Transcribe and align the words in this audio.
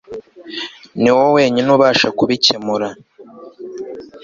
Niwowe 1.01 1.29
wenyine 1.37 1.69
ubasha 1.77 2.07
kubicyemura 2.17 2.87